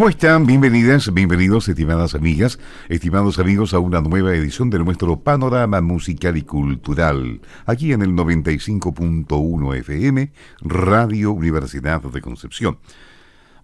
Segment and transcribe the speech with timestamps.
[0.00, 0.46] ¿Cómo están?
[0.46, 2.58] Bienvenidas, bienvenidos, estimadas amigas,
[2.88, 8.12] estimados amigos, a una nueva edición de nuestro panorama musical y cultural, aquí en el
[8.12, 10.32] 95.1 FM,
[10.62, 12.78] Radio Universidad de Concepción.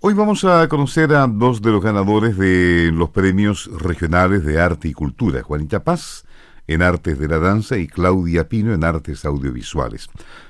[0.00, 4.88] Hoy vamos a conocer a dos de los ganadores de los premios regionales de arte
[4.88, 6.26] y cultura, Juanita Paz
[6.66, 10.08] en artes de la danza y Claudia Pino en artes audiovisuales.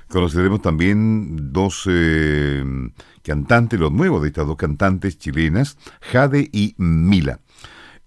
[0.09, 2.63] Conoceremos también dos eh,
[3.23, 7.39] cantantes, los nuevos de estas dos cantantes chilenas, Jade y Mila.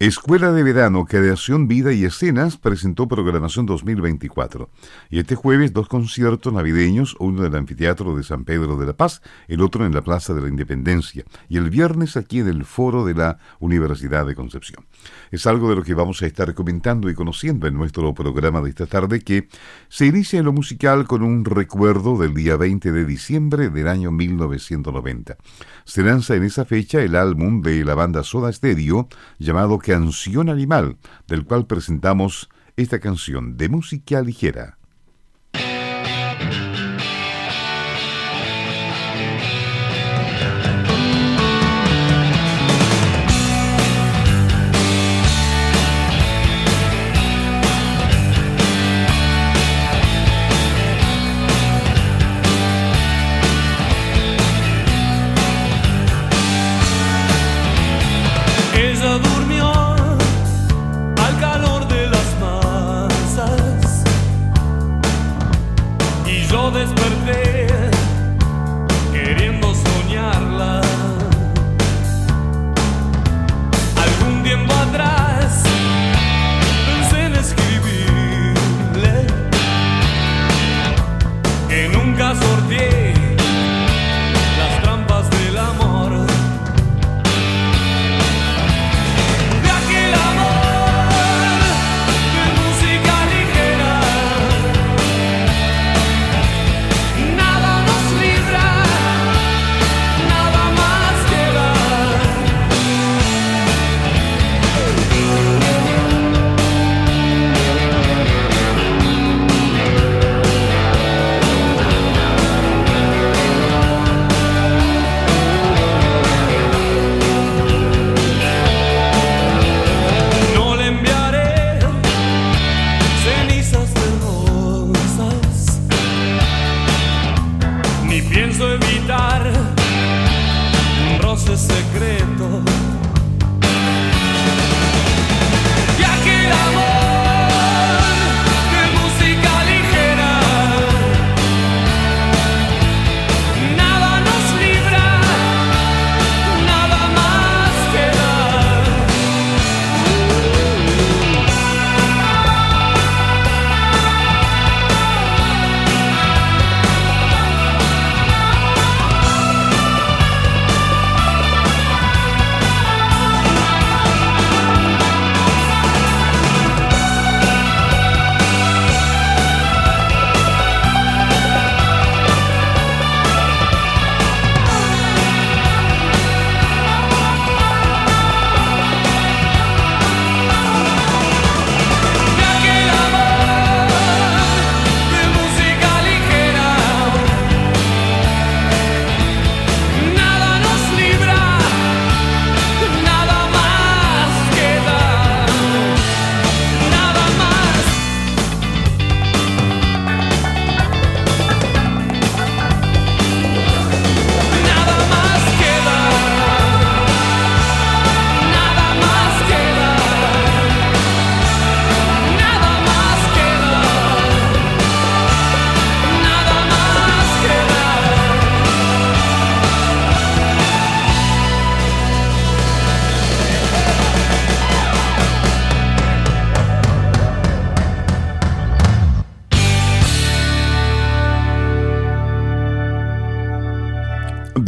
[0.01, 4.71] Escuela de Verano, Creación, Vida y Escenas presentó programación 2024.
[5.11, 8.95] Y este jueves dos conciertos navideños, uno en el Anfiteatro de San Pedro de la
[8.95, 11.25] Paz, el otro en la Plaza de la Independencia.
[11.51, 14.87] Y el viernes aquí en el Foro de la Universidad de Concepción.
[15.31, 18.71] Es algo de lo que vamos a estar comentando y conociendo en nuestro programa de
[18.71, 19.49] esta tarde que
[19.91, 24.13] se inicia en lo musical con un recuerdo del día 20 de diciembre del año
[24.13, 25.37] 1990.
[25.85, 30.97] Se lanza en esa fecha el álbum de la banda Soda Stereo llamado Canción Animal,
[31.27, 34.80] del cual presentamos esta canción de música ligera.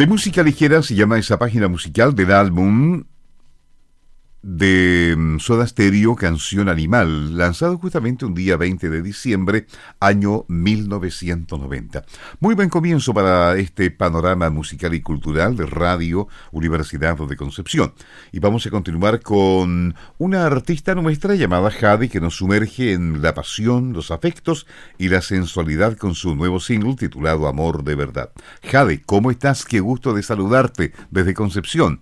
[0.03, 3.05] De música ligera se llama esa página musical del álbum
[4.63, 9.67] de mm, Soda Stereo, Canción Animal, lanzado justamente un día 20 de diciembre,
[9.99, 12.05] año 1990.
[12.39, 17.93] Muy buen comienzo para este panorama musical y cultural de Radio Universidad de Concepción.
[18.31, 23.35] Y vamos a continuar con una artista nuestra llamada Jade que nos sumerge en la
[23.35, 28.31] pasión, los afectos y la sensualidad con su nuevo single titulado Amor de Verdad.
[28.63, 29.65] Jade, ¿cómo estás?
[29.65, 31.99] Qué gusto de saludarte desde Concepción.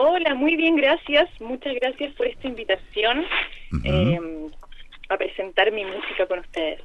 [0.00, 1.28] Hola, muy bien, gracias.
[1.40, 3.24] Muchas gracias por esta invitación
[3.82, 4.20] eh,
[5.08, 6.80] a presentar mi música con ustedes.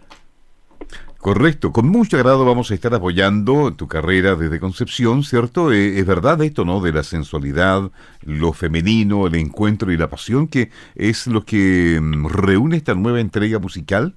[1.19, 5.71] Correcto, con mucho agrado vamos a estar apoyando tu carrera desde Concepción, ¿cierto?
[5.71, 6.81] Eh, es verdad esto, ¿no?
[6.81, 7.91] De la sensualidad,
[8.23, 13.19] lo femenino, el encuentro y la pasión, que es lo que mm, reúne esta nueva
[13.19, 14.15] entrega musical.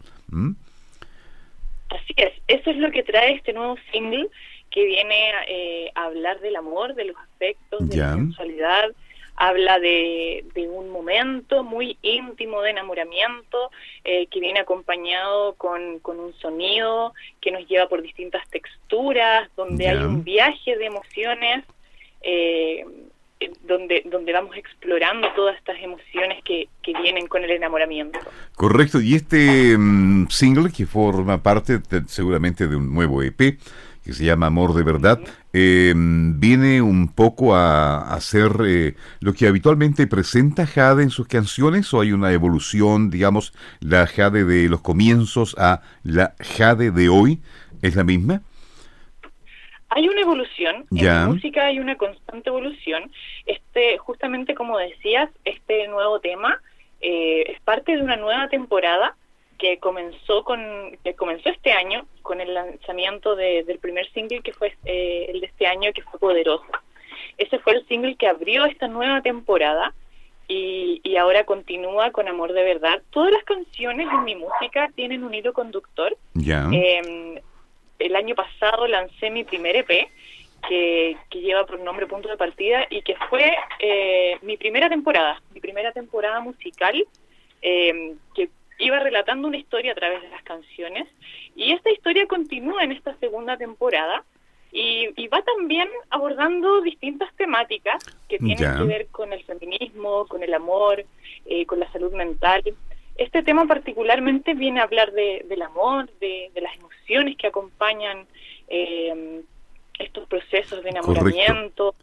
[1.91, 4.31] Así es, eso es lo que trae este nuevo single
[4.77, 8.91] que viene eh, a hablar del amor, de los aspectos, de la sensualidad,
[9.35, 13.71] habla de, un momento muy íntimo de enamoramiento
[14.05, 19.97] eh, que viene acompañado con, un sonido que nos lleva por distintas texturas, donde hay
[19.97, 21.65] un viaje de emociones.
[22.21, 22.85] Eh,
[23.65, 28.19] donde, donde vamos explorando todas estas emociones que, que vienen con el enamoramiento.
[28.55, 33.59] Correcto, y este mm, single que forma parte seguramente de un nuevo EP,
[34.07, 35.19] que se llama Amor de Verdad,
[35.53, 41.93] em, viene un poco a, hacer eh, lo que habitualmente presenta Jade en sus canciones
[41.93, 47.41] o hay una evolución, digamos, la Jade de los comienzos a la Jade de hoy,
[47.83, 48.43] ¿es la misma?
[49.89, 53.11] Hay una evolución, en la música hay una constante evolución.
[53.45, 56.61] Este, justamente como decías, este nuevo tema
[57.01, 59.17] eh, es parte de una nueva temporada
[59.59, 64.75] que comenzó con que comenzó este año con el lanzamiento del primer single que fue
[64.85, 66.67] eh, el de este año que fue poderoso.
[67.39, 69.95] Ese fue el single que abrió esta nueva temporada
[70.49, 73.03] y, y ahora continúa con amor de verdad.
[73.11, 76.17] Todas las canciones en mi música tienen un hilo conductor.
[76.35, 76.69] Ya.
[76.73, 77.41] Em,
[77.99, 80.09] el año pasado lancé mi primer EP
[80.69, 85.41] que, que, lleva por nombre Punto de Partida y que fue eh, mi primera temporada,
[85.55, 87.07] mi primera temporada musical,
[87.63, 88.49] eh, que
[88.79, 91.09] iba relatando una historia a través de las canciones
[91.55, 94.25] y esta historia continúa en esta segunda temporada
[94.73, 100.53] y, va también abordando distintas temáticas que tienen que ver con el feminismo, con el
[100.53, 101.05] amor,
[101.47, 102.63] eh, con la salud mental.
[103.17, 108.27] Este tema particularmente viene a hablar de, del amor, de, las emociones que acompañan
[108.69, 109.43] eh,
[109.99, 111.95] estos procesos de enamoramiento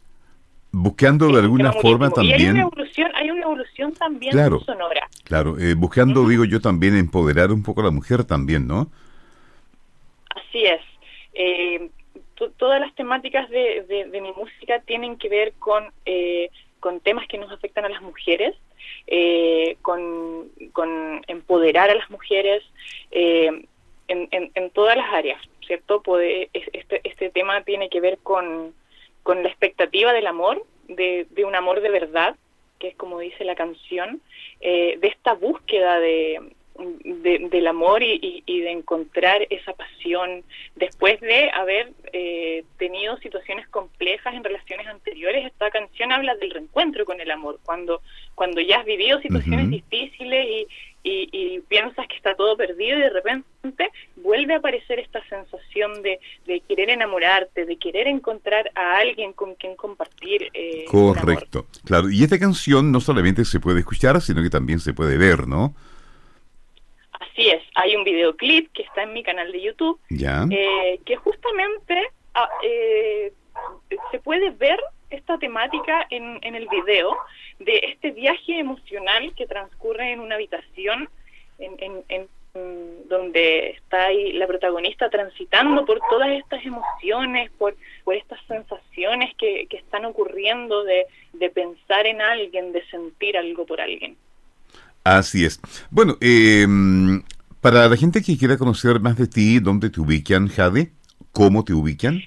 [0.74, 2.40] buscando de alguna forma también...
[2.40, 5.08] hay una evolución, hay una evolución también sonora.
[5.24, 8.88] Claro, eh, buscando, digo yo, también empoderar un poco a la mujer también, ¿no?
[10.34, 10.80] Así es.
[11.34, 11.88] Eh,
[12.56, 16.50] todas las temáticas de, de, mi música tienen que ver con, eh,
[16.80, 18.54] con temas que nos afectan a las mujeres,
[19.82, 22.62] con, con empoderar a las mujeres
[23.10, 23.66] en,
[24.08, 26.02] en, en todas las áreas, ¿cierto?
[26.02, 28.74] Puede, este, este tema tiene que ver con
[29.24, 32.36] con la expectativa del amor, de, de, un amor de verdad,
[32.78, 34.20] que es como dice la canción,
[34.60, 36.40] eh, de esta búsqueda de,
[36.76, 40.42] del amor y, de encontrar esa pasión
[40.74, 45.46] después de haber eh, tenido situaciones complejas en relaciones anteriores.
[45.46, 48.02] Esta canción habla del reencuentro con el amor, cuando,
[48.34, 50.66] cuando ya has vivido situaciones difíciles y,
[51.04, 56.18] y, piensas que está todo perdido y de repente vuelve a aparecer esta sensación de,
[56.66, 60.50] querer enamorarte, de querer encontrar a alguien con quien compartir.
[60.54, 62.10] Eh, Correcto, claro.
[62.10, 65.74] Y esta canción no solamente se puede escuchar, sino que también se puede ver, ¿no?
[67.12, 72.00] Así es, hay un videoclip que está en mi canal de YouTube, eh, que justamente
[72.34, 73.32] ah, eh,
[74.10, 74.78] se puede ver
[75.14, 77.16] esta temática en, en el video
[77.58, 81.08] de este viaje emocional que transcurre en una habitación
[81.58, 82.28] en, en,
[83.08, 87.76] donde está ahí la protagonista transitando por todas estas emociones, por,
[88.14, 94.16] estas sensaciones que, están ocurriendo de, de pensar en alguien, de sentir algo por alguien.
[95.02, 95.60] Así es.
[95.90, 96.64] Bueno, eh,
[97.60, 100.92] para la gente que quiera conocer más de ti, ¿dónde te ubican, Jade?
[101.32, 102.22] ¿Cómo te ubican?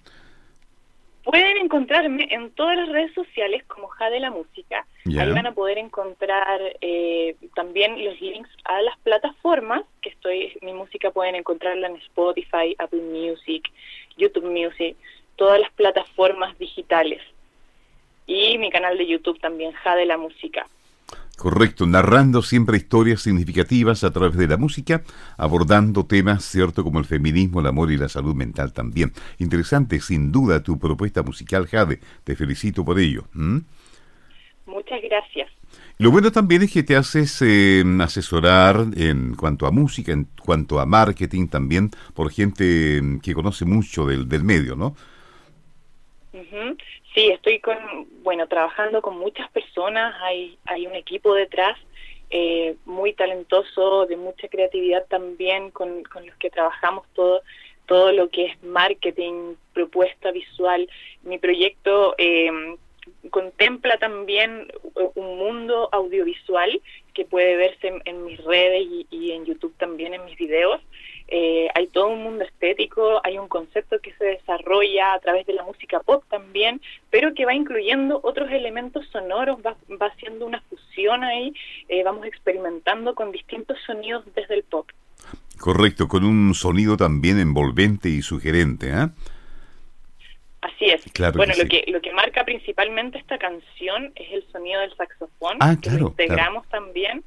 [1.68, 4.88] Encontrarme en todas las redes sociales como Jade la Música.
[5.06, 10.72] Ahí van a poder encontrar eh, también los links a las plataformas que estoy, mi
[10.72, 13.70] música pueden encontrarla en Spotify, Apple Music,
[14.16, 14.96] YouTube Music,
[15.36, 17.22] todas las plataformas digitales.
[18.26, 20.68] Y mi canal de YouTube también, Jade la Música.
[21.38, 25.04] Correcto, narrando siempre historias significativas a través de la música,
[25.38, 29.12] abordando temas, cierto, como el feminismo, el amor y la salud mental también.
[29.38, 32.00] Interesante, sin duda, tu propuesta musical, Jade.
[32.24, 33.26] Te felicito por ello.
[34.66, 35.52] Muchas gracias.
[36.00, 40.80] Lo bueno también es que te haces eh, asesorar en cuanto a música, en cuanto
[40.80, 44.96] a marketing también, por gente que conoce mucho del, del medio, ¿no?
[47.18, 47.76] Sí, estoy con,
[48.22, 51.76] bueno, trabajando con muchas personas, hay, hay un equipo detrás
[52.30, 57.42] eh, muy talentoso, de mucha creatividad también, con, con los que trabajamos todo,
[57.88, 60.88] todo lo que es marketing, propuesta visual.
[61.24, 62.52] Mi proyecto eh,
[63.32, 64.72] contempla también
[65.16, 66.80] un mundo audiovisual
[67.16, 70.82] que puede verse en, mis redes y, en YouTube también en mis videos.
[71.30, 72.44] Eh, hay todo un mundo
[73.24, 77.46] hay un concepto que se desarrolla a través de la música pop también, pero que
[77.46, 81.54] va incluyendo otros elementos sonoros, va, va haciendo una fusión ahí,
[81.90, 84.90] eh, vamos experimentando con distintos sonidos desde el pop.
[85.60, 89.10] Correcto, con un sonido también envolvente y sugerente, ¿eh?
[90.62, 91.04] Así es.
[91.36, 95.76] bueno, lo que lo que marca principalmente esta canción es el sonido del saxofón, ah,
[95.82, 97.24] que lo integramos también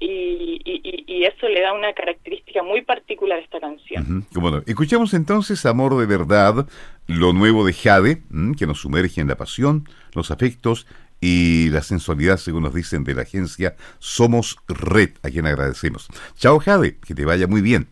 [0.00, 4.26] y, y, eso le da una característica muy particular a esta canción.
[4.32, 6.66] Bueno, escuchamos entonces Amor de Verdad,
[7.06, 8.22] lo nuevo de Jade,
[8.56, 10.86] que nos sumerge en la pasión, los afectos
[11.20, 16.08] y la sensualidad, según nos dicen de la agencia Somos Red, a quien agradecemos.
[16.36, 17.88] Chao Jade, que te vaya muy bien.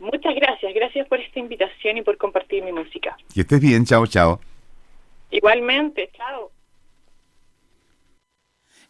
[0.00, 3.16] Muchas gracias, gracias por esta invitación y por compartir mi música.
[3.32, 4.40] Que estés bien, chao, chao.
[5.30, 6.50] Igualmente, chao.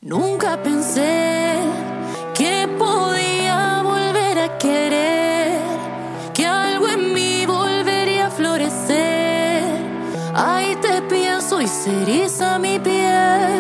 [0.05, 1.61] Nunca pensé
[2.35, 5.61] que podía volver a querer,
[6.35, 9.63] que algo en mí volvería a florecer.
[10.35, 13.53] Ahí te pienso y se mi piel.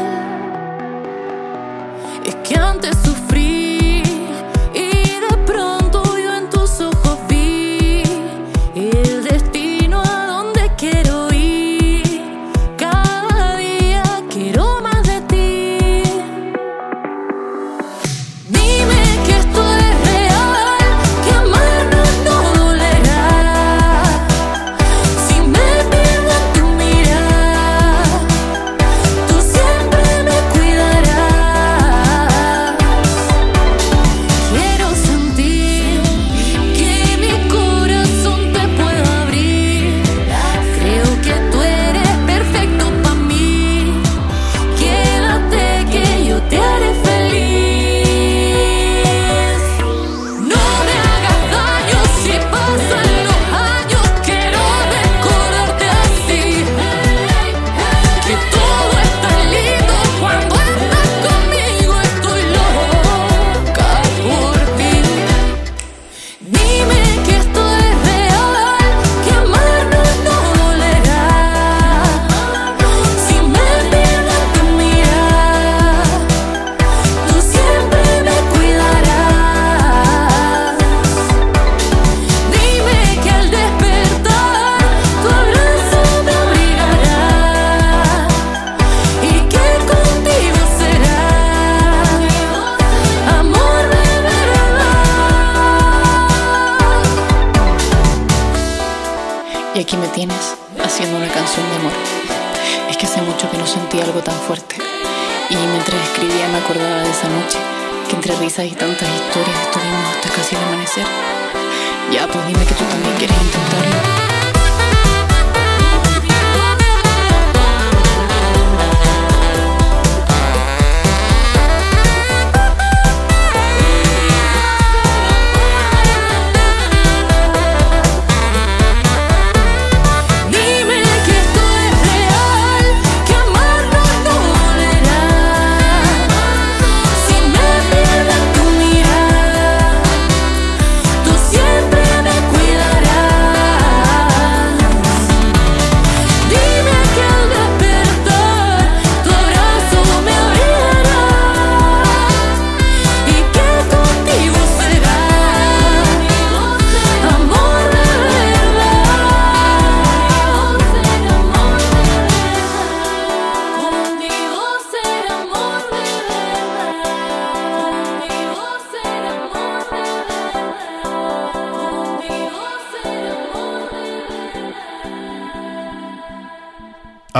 [2.24, 3.01] Es que antes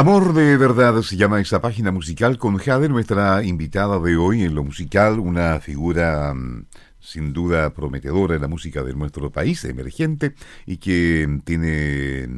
[0.03, 4.53] Amor de verdad se llama esa página musical con Jade, nuestra invitada de hoy en
[4.57, 6.67] lo musical, una figura mm,
[6.99, 10.35] sin duda prometedora en la música de nuestro país, emergente,
[10.67, 12.29] y que tiene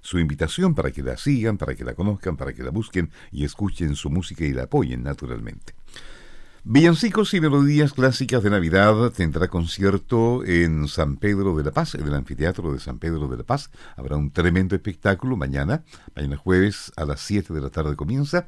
[0.00, 3.44] su invitación para que la sigan, para que la conozcan, para que la busquen y
[3.44, 5.74] escuchen su música y la apoyen naturalmente.
[6.64, 12.06] Villancicos y melodías clásicas de Navidad tendrá concierto en San Pedro de la Paz, en
[12.06, 13.68] el anfiteatro de San Pedro de la Paz.
[13.96, 15.82] Habrá un tremendo espectáculo mañana,
[16.14, 18.46] mañana jueves a las 7 de la tarde comienza.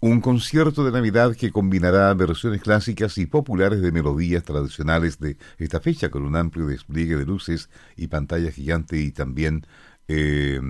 [0.00, 5.78] Un concierto de Navidad que combinará versiones clásicas y populares de melodías tradicionales de esta
[5.78, 9.64] fecha con un amplio despliegue de luces y pantalla gigante y también
[10.08, 10.60] eh,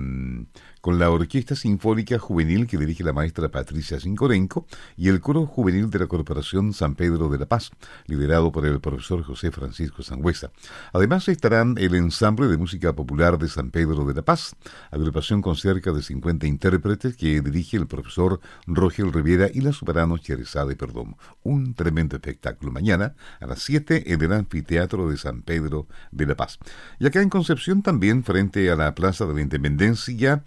[0.83, 5.89] con la Orquesta Sinfónica Juvenil que dirige la maestra Patricia Sincorenco y el coro juvenil
[5.89, 7.71] de la Corporación San Pedro de la Paz,
[8.05, 10.51] liderado por el profesor José Francisco Sangüesa.
[10.91, 14.57] Además estarán el ensamble de música popular de San Pedro de la Paz,
[14.91, 20.17] agrupación con cerca de 50 intérpretes que dirige el profesor Rogel Riviera y la soprano
[20.17, 21.17] Cherezade de Perdomo.
[21.43, 26.35] Un tremendo espectáculo mañana a las 7 en el anfiteatro de San Pedro de la
[26.35, 26.59] Paz.
[26.99, 30.43] Y acá en Concepción también, frente a la Plaza de la Independencia,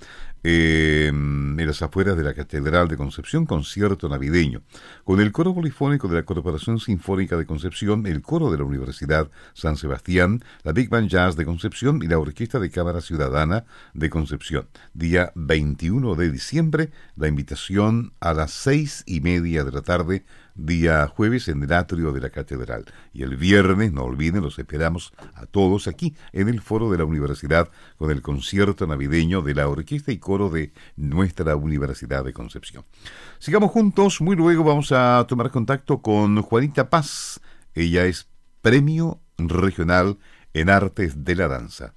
[0.49, 4.63] eh, en las afueras de la Catedral de Concepción, concierto navideño,
[5.03, 9.29] con el coro polifónico de la Corporación Sinfónica de Concepción, el coro de la Universidad
[9.55, 14.09] San Sebastián, la Big Band Jazz de Concepción y la Orquesta de Cámara Ciudadana de
[14.09, 14.69] Concepción.
[14.95, 20.25] Día 21 de diciembre, la invitación a las seis y media de la tarde
[20.57, 22.85] día jueves en el atrio de la catedral.
[23.13, 27.05] Y el viernes, no olviden, los esperamos a todos aquí en el foro de la
[27.05, 32.85] universidad con el concierto navideño de la orquesta y coro de nuestra Universidad de Concepción.
[33.39, 37.41] Sigamos juntos, muy luego vamos a tomar contacto con Juanita Paz.
[37.75, 38.29] Ella es
[38.63, 40.19] Premio Regional
[40.55, 41.96] en Artes de la Danza.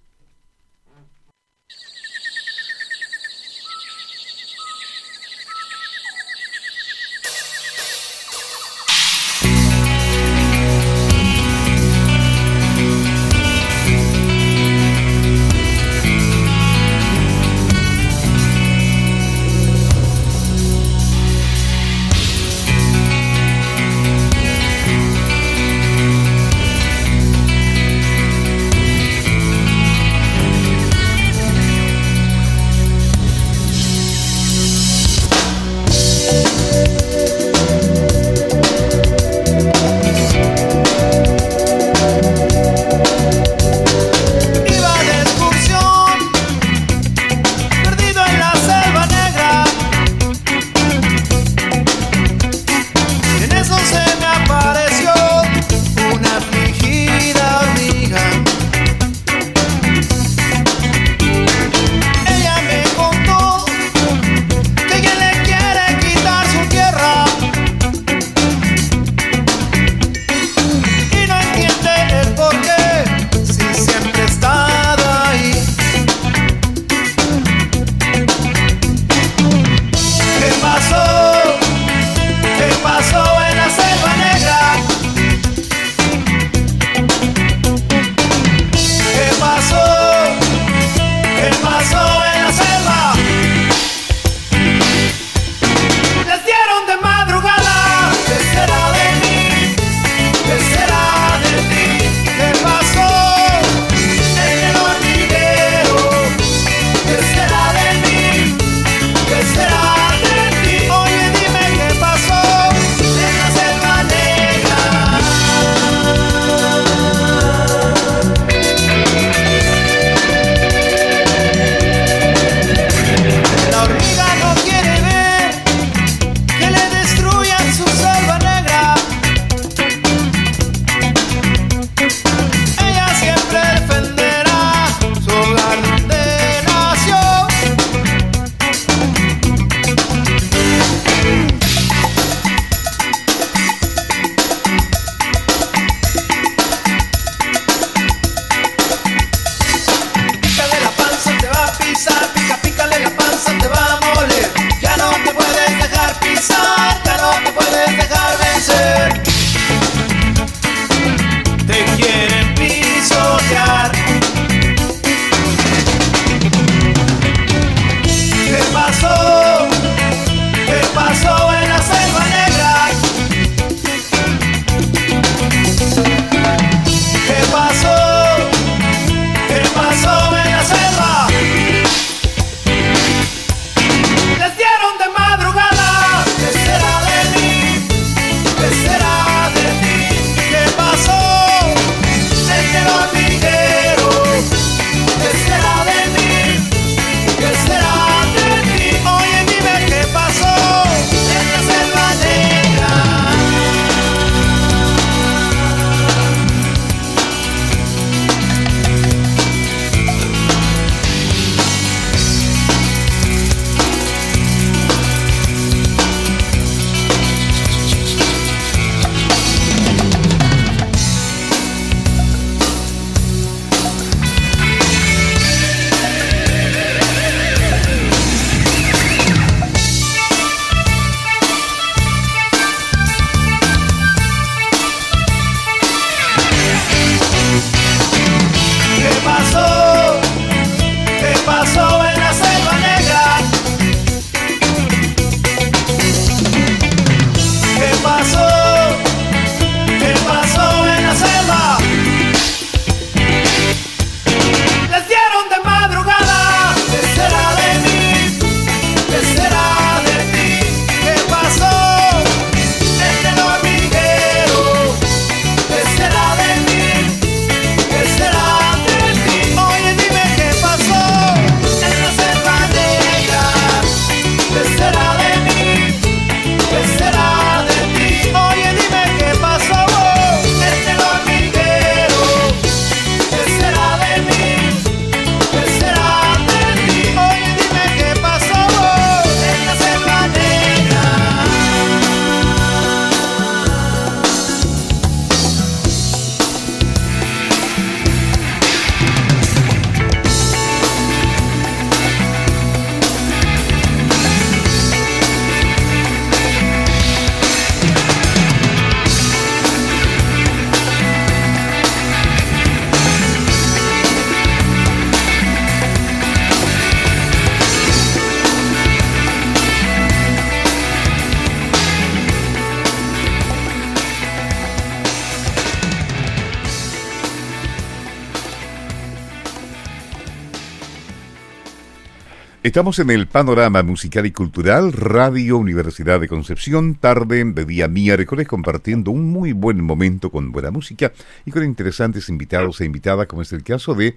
[332.69, 338.47] Estamos en el panorama musical y cultural, Radio Universidad de Concepción, tarde de día miércoles,
[338.47, 341.11] compartiendo un muy buen momento con buena música
[341.47, 344.15] y con interesantes invitados e invitadas, como es el caso de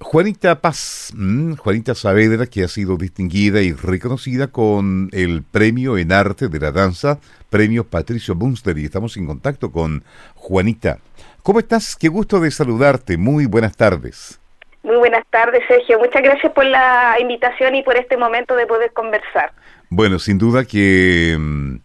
[0.00, 6.10] Juanita Paz, mm, Juanita Saavedra, que ha sido distinguida y reconocida con el Premio en
[6.10, 7.20] Arte de la Danza,
[7.50, 10.02] Premio Patricio Bunster, y estamos en contacto con
[10.34, 10.98] Juanita.
[11.44, 11.94] ¿Cómo estás?
[11.94, 13.16] Qué gusto de saludarte.
[13.16, 14.40] Muy buenas tardes.
[14.88, 15.98] Muy buenas tardes, Sergio.
[15.98, 19.52] Muchas gracias por la invitación y por este momento de poder conversar.
[19.90, 21.76] Bueno, sin duda que mm,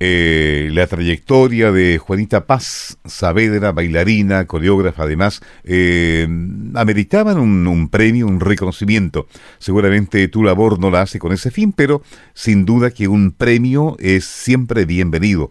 [0.00, 6.26] eh, la trayectoria de Juanita Paz Saavedra, bailarina, coreógrafa, además, eh,
[6.74, 9.26] ameritaban un, premio, un reconocimiento.
[9.58, 12.00] Seguramente tu labor no la hace con ese fin, pero
[12.32, 15.50] sin duda que un premio es siempre bienvenido.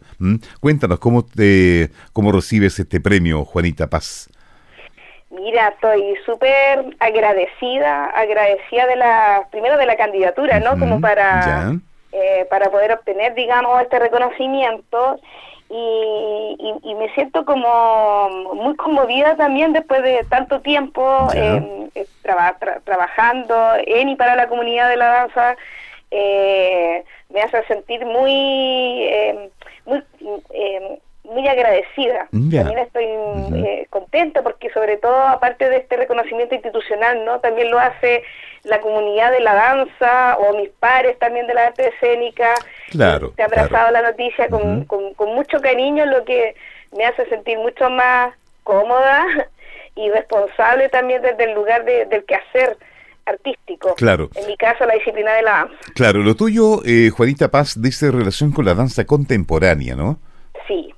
[0.62, 4.30] Cuéntanos cómo te, cómo recibes este premio, Juanita Paz.
[5.38, 10.80] Mira, estoy súper agradecida, agradecida de la, primero de la candidatura, ¿no?
[10.80, 11.74] Como para,
[12.12, 15.20] eh, para poder obtener, digamos, este reconocimiento
[15.70, 21.88] y, y, me siento como muy conmovida también después de tanto tiempo eh,
[22.84, 25.56] trabajando en y para la comunidad de la danza.
[26.10, 29.10] Eh, me hace sentir muy,
[29.86, 30.02] muy
[31.28, 32.28] muy agradecida.
[32.32, 37.40] También estoy eh, contenta porque sobre todo aparte de este reconocimiento institucional, ¿no?
[37.40, 38.24] También lo hace
[38.64, 42.54] la comunidad de la danza o mis pares también de la arte escénica.
[42.90, 43.34] Claro.
[43.36, 46.56] Te ha abrazado la noticia con, con, mucho cariño, lo que
[46.98, 49.26] me hace sentir mucho más cómoda
[49.96, 52.78] y responsable también desde el lugar del quehacer
[53.26, 53.96] artístico.
[53.96, 54.30] Claro.
[54.36, 55.76] En mi caso, la disciplina de la danza.
[55.94, 60.20] Claro, lo tuyo, eh, Juanita Paz, dice relación con la danza contemporánea, ¿no?
[60.68, 60.94] Sí,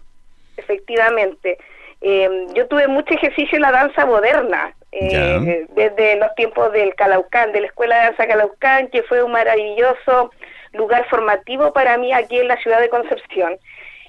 [0.70, 1.58] efectivamente.
[2.02, 7.52] Eh, yo tuve mucho ejercicio en la danza moderna, eh, desde los tiempos del Calaucán,
[7.52, 10.32] de la Escuela de Danza Calaucán, que fue un maravilloso
[10.74, 13.58] lugar formativo para mí aquí en la ciudad de Concepción.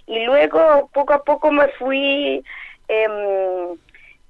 [0.07, 2.44] Y luego, poco a poco, me fui
[2.88, 3.79] em,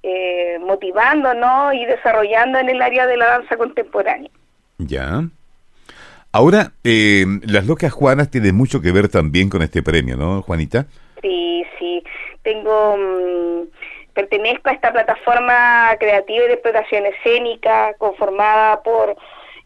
[0.03, 1.73] eh, motivando ¿no?
[1.73, 4.29] y desarrollando en el área de la danza contemporánea.
[4.77, 5.23] Ya.
[6.31, 10.87] Ahora, las locas Juanas tienen mucho que ver también con este premio, ¿no, Juanita?
[12.43, 13.63] Tengo mm,
[14.13, 19.15] pertenezco a esta plataforma creativa de explotación escénica conformada por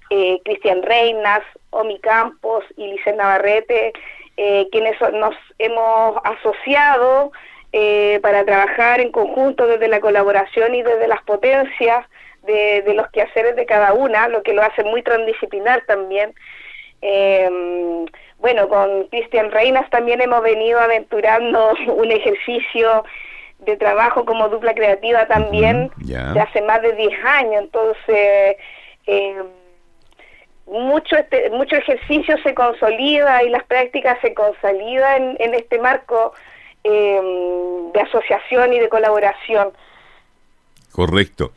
[0.10, 3.94] eh, Cristian Reinas, Omi Campos y Licen Navarrete,
[4.38, 7.32] eh, quienes nos hemos asociado
[7.72, 12.06] eh, para trabajar en conjunto desde la colaboración y desde las potencias
[12.44, 16.34] de, los quehaceres de cada una, lo que lo hace muy transdisciplinar también.
[17.08, 18.06] Eh,
[18.40, 23.06] bueno, con Cristian Reinas también hemos venido aventurando un ejercicio
[23.60, 28.58] de trabajo como dupla creativa también de hace más de 10 años, entonces
[29.08, 29.44] eh,
[30.66, 36.34] mucho este, mucho ejercicio se consolida y las prácticas se consolidan en, este marco
[36.84, 37.22] eh,
[37.94, 39.72] de asociación y de colaboración.
[40.92, 41.52] Correcto.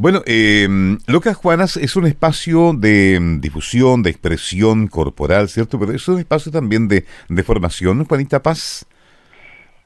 [0.00, 0.68] Bueno, eh,
[1.08, 5.76] Locas Juanas es un espacio de em, difusión, de expresión corporal, ¿cierto?
[5.76, 8.86] Pero es un espacio también de, de formación, Juanita Paz.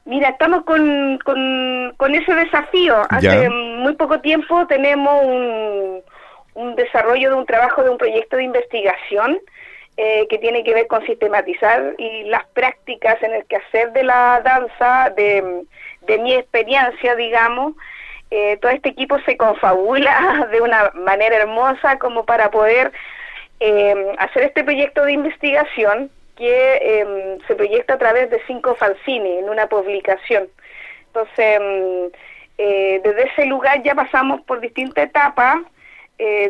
[0.05, 2.95] Mira, estamos con, con, ese desafío.
[3.09, 6.01] Hace muy poco tiempo tenemos un,
[6.53, 9.39] un, desarrollo de un trabajo de un proyecto de investigación
[9.97, 14.43] eh, que tiene que ver con sistematizar y las prácticas en el quehacer de la
[14.45, 15.63] danza, de,
[16.05, 17.73] de mi experiencia, digamos,
[18.35, 22.91] eh, todo este equipo se confabula de una manera hermosa como para poder
[23.59, 29.43] eh, hacer este proyecto de investigación que eh, se proyecta a través de cinco fanzines
[29.43, 30.47] en una publicación.
[31.07, 32.11] Entonces,
[32.57, 35.57] desde ese lugar ya pasamos por distintas etapas,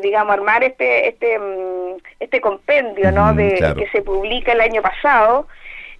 [0.01, 3.33] digamos, armar este este mm, este compendio, ¿no?
[3.33, 5.47] De, que se publica el año pasado.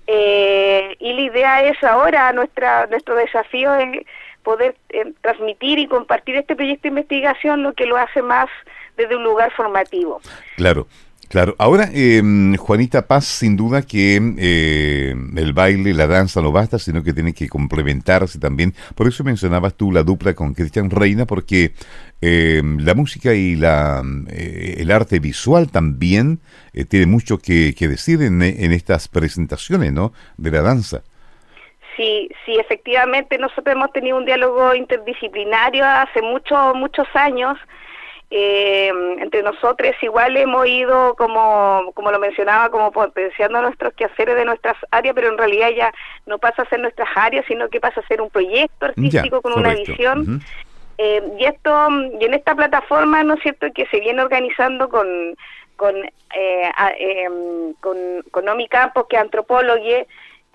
[0.07, 4.05] y la idea es ahora, nuestra nuestro desafío es
[4.43, 8.49] poder eh, transmitir y compartir este proyecto de investigación, lo que lo hace más
[8.97, 10.21] desde un lugar formativo.
[10.55, 10.87] Claro.
[11.29, 16.77] Claro, ahora em, Juanita Paz, sin duda que eh, el baile, la danza no basta,
[16.77, 18.75] sino que tiene que complementarse también.
[18.93, 21.73] Por eso mencionabas tú la dupla con Cristian Reina, porque
[22.21, 26.39] em, la música y la, eh, el arte visual también
[26.87, 30.13] tiene mucho que, que decir en, en, estas presentaciones ¿no?
[30.37, 31.01] de la danza.
[31.95, 37.57] Sí, sí, efectivamente nosotros hemos tenido un diálogo interdisciplinario hace muchos, muchos años.
[38.35, 44.45] Eh, entre nosotros igual hemos ido, como, como lo mencionaba, como potenciando nuestros quehaceres de
[44.45, 45.93] nuestras áreas, pero en realidad ya
[46.25, 49.53] no pasa a ser nuestras áreas, sino que pasa a ser un proyecto artístico con
[49.53, 50.41] una visión.
[50.97, 55.35] Eh, y esto y en esta plataforma no es cierto que se viene organizando con
[55.75, 57.97] con, eh, em, con,
[58.31, 60.05] con Nomi Campos, que es antropóloga,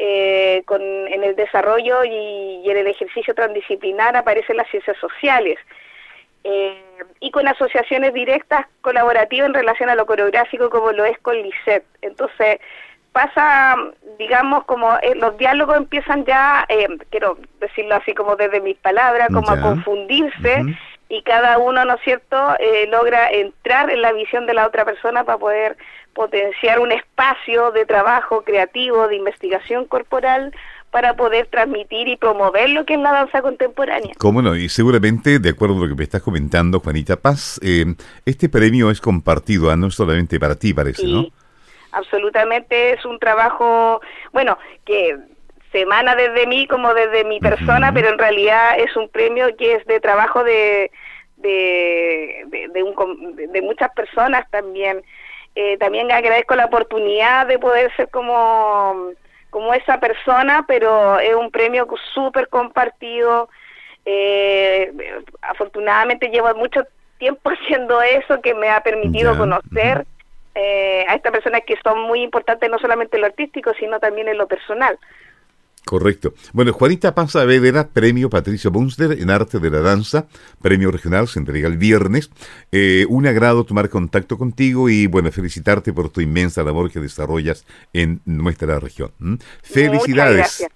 [0.00, 5.58] eh, con, en el desarrollo y, en el ejercicio transdisciplinar aparecen las ciencias sociales.
[6.44, 6.80] Eh,
[7.18, 11.84] y con asociaciones directas colaborativas en relación a lo coreográfico como lo es con LICET.
[12.02, 12.60] Entonces,
[13.10, 13.74] pasa,
[14.20, 16.64] digamos, como eh, los diálogos empiezan ya,
[17.10, 20.62] quiero decirlo así como desde mis palabras, como a confundirse
[21.08, 22.54] y cada uno, ¿no es cierto?,
[22.88, 25.76] logra entrar en la visión de la otra persona para poder
[26.14, 30.52] potenciar un espacio de trabajo creativo, de investigación corporal,
[30.90, 34.14] para poder transmitir y promover lo que es la danza contemporánea.
[34.18, 37.84] Cómo no, y seguramente, de acuerdo a lo que me estás comentando, Juanita Paz, eh,
[38.24, 41.26] este premio es compartido, ah, no solamente para ti, parece, ¿no?
[41.92, 44.00] Absolutamente, es un trabajo,
[44.32, 45.16] bueno, que
[45.72, 49.74] se emana desde mí como desde mi persona, pero en realidad es un premio que
[49.74, 50.90] es de trabajo de,
[51.36, 55.02] de, de, de muchas personas también.
[55.60, 59.10] Eh, también agradezco la oportunidad de poder ser como,
[59.50, 63.48] como esa persona, pero es un premio súper compartido.
[64.06, 64.92] Eh,
[65.42, 66.86] afortunadamente llevo mucho
[67.18, 70.06] tiempo haciendo eso que me ha permitido conocer
[70.54, 74.28] eh, a estas personas que son muy importantes no solamente en lo artístico, sino también
[74.28, 74.96] en lo personal.
[75.84, 76.34] Correcto.
[76.52, 80.26] Bueno, Juanita Paz Saavedra, premio Patricio Bunster en Arte de la Danza,
[80.60, 82.30] premio regional, se entrega el viernes.
[82.72, 87.66] Eh, un agrado tomar contacto contigo y, bueno, felicitarte por tu inmensa labor que desarrollas
[87.92, 89.12] en nuestra región.
[89.62, 90.00] Felicidades.
[90.04, 90.70] Muchas gracias.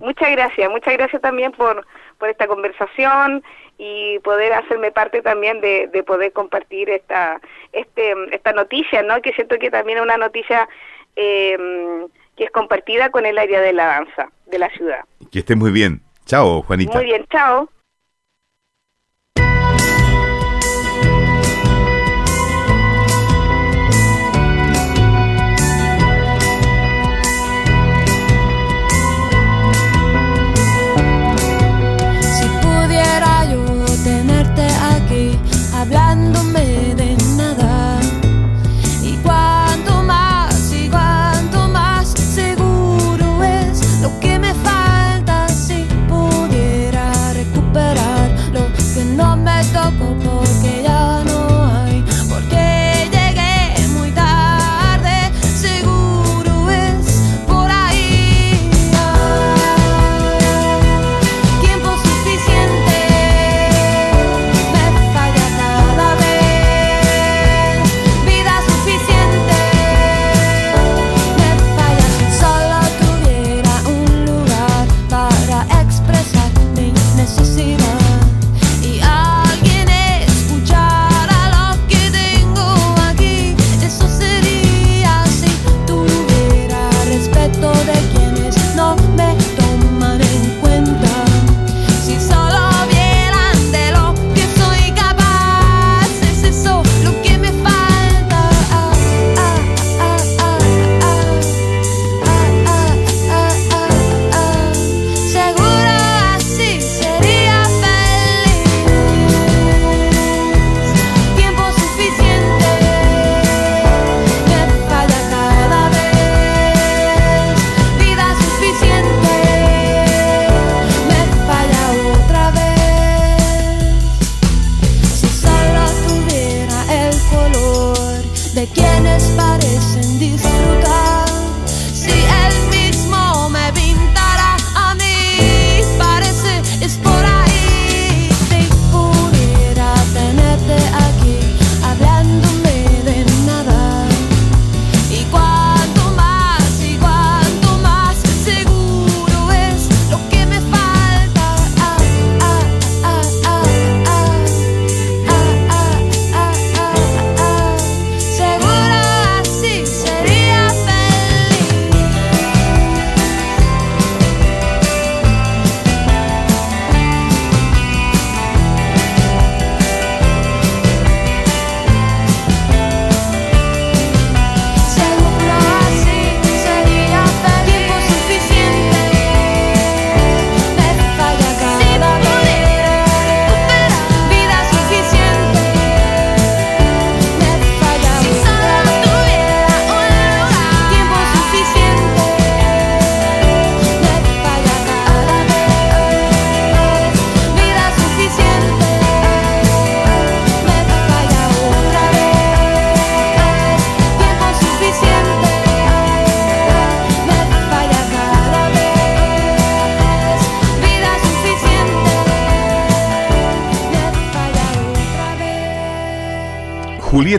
[0.00, 1.86] Muchas gracias, muchas gracias también por,
[2.18, 3.42] por esta conversación
[3.78, 7.40] y poder hacerme parte también de, de poder compartir esta,
[7.72, 9.22] este, esta noticia, ¿no?
[9.22, 10.68] Que siento que también es una noticia...
[11.16, 12.06] Eh,
[12.42, 15.04] que es compartida con el área de la danza de la ciudad.
[15.30, 16.02] Que esté muy bien.
[16.26, 16.92] Chao, Juanita.
[16.92, 17.68] Muy bien, chao.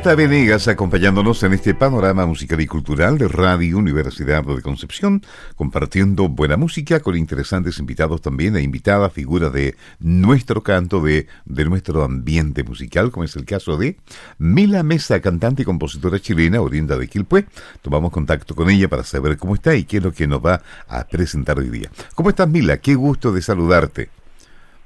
[0.04, 5.22] Julieta Venegas acompañándonos en este panorama musical y cultural de Radio Universidad de Concepción,
[5.56, 11.64] compartiendo buena música con interesantes invitados también e invitadas, figuras de nuestro canto, de, de
[11.64, 13.96] nuestro ambiente musical, como es el caso de
[14.40, 17.46] Mila Mesa, cantante y compositora chilena, oriunda de Quilpué.
[17.82, 20.64] Tomamos contacto con ella para saber cómo está y qué es lo que nos va
[20.90, 21.90] a presentar hoy día.
[22.14, 22.76] ¿Cómo estás, Mila?
[22.76, 24.23] Qué gusto de saludarte.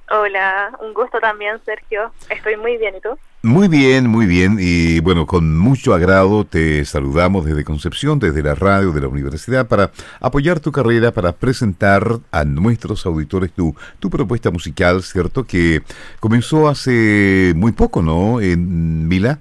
[0.09, 2.11] Hola, un gusto también, Sergio.
[2.29, 3.09] Estoy muy bien, ¿y tú?
[3.43, 4.57] Muy bien, muy bien.
[4.57, 9.67] Y bueno, con mucho agrado te saludamos desde Concepción, desde la radio de la universidad,
[9.67, 9.91] para
[10.21, 15.43] apoyar tu carrera, para presentar a nuestros auditores tu, tu propuesta musical, ¿cierto?
[15.43, 15.81] Que
[16.21, 18.39] comenzó hace muy poco, ¿no?
[18.39, 19.39] En Mila.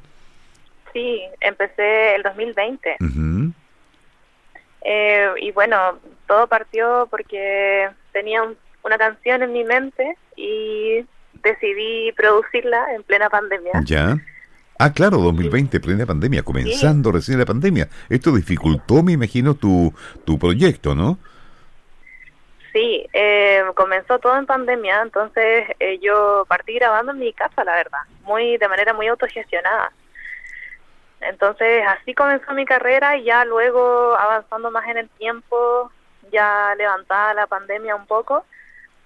[0.93, 2.97] Sí, empecé el 2020.
[4.83, 11.05] Eh, y bueno, todo partió porque tenía un una canción en mi mente y
[11.43, 13.83] decidí producirla en plena pandemia.
[13.85, 14.17] Ya.
[14.79, 17.89] Ah, claro, 2020, plena pandemia, comenzando recién la pandemia.
[18.09, 19.93] Esto dificultó, me imagino, tu,
[20.25, 21.19] tu proyecto, ¿no?
[22.73, 27.75] Sí, eh, comenzó todo en pandemia, entonces eh, yo partí grabando en mi casa, la
[27.75, 29.93] verdad, muy de manera muy autogestionada.
[31.23, 35.91] Entonces así comenzó mi carrera y ya luego avanzando más en el tiempo,
[36.31, 38.45] ya levantada la pandemia un poco,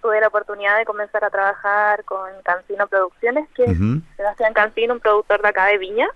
[0.00, 3.78] tuve la oportunidad de comenzar a trabajar con Cancino Producciones, que es
[4.16, 6.08] Sebastián Cancino, un productor de acá de Viña.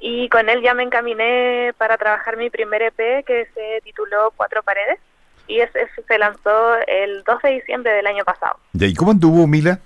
[0.00, 4.62] Y con él ya me encaminé para trabajar mi primer EP que se tituló Cuatro
[4.62, 4.98] Paredes.
[5.46, 8.58] Y ese, se lanzó el 12 de diciembre del año pasado.
[8.74, 9.80] ¿Y cómo anduvo, Mila?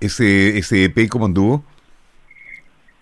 [0.00, 1.64] ¿Ese, ese EP cómo anduvo?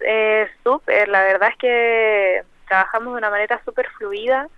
[0.01, 4.49] Eh, súper, la verdad es que trabajamos de una manera súper fluida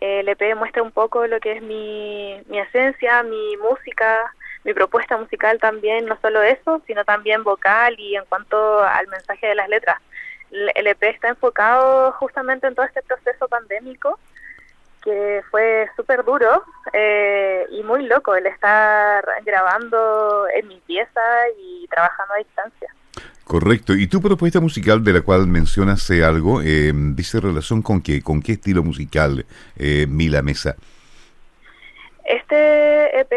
[0.00, 4.32] el EP muestra un poco lo que es mi, mi esencia, mi música,
[4.64, 9.46] mi propuesta musical también, no solo eso, sino también vocal y en cuanto al mensaje
[9.46, 10.00] de las letras.
[10.50, 14.18] El EP está enfocado justamente en todo este proceso pandémico
[15.02, 21.20] que fue súper duro eh, y muy loco el estar grabando en mi pieza
[21.58, 22.94] y trabajando a distancia.
[23.50, 23.94] Correcto.
[23.94, 28.40] ¿Y tu propuesta musical de la cual mencionas algo, eh, dice relación con qué, con
[28.40, 29.44] qué estilo musical,
[29.76, 30.76] eh, Mila Mesa?
[32.24, 33.32] Este EP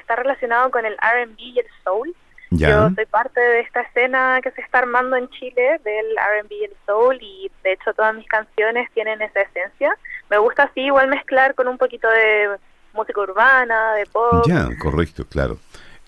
[0.00, 2.12] está relacionado con el R&B y el soul.
[2.50, 6.64] Yo soy parte de esta escena que se está armando en Chile del R&B y
[6.64, 9.96] el soul y de hecho todas mis canciones tienen esa esencia.
[10.28, 12.48] Me gusta así igual mezclar con un poquito de
[12.94, 14.44] música urbana, de pop.
[14.44, 15.58] Ya, correcto, claro.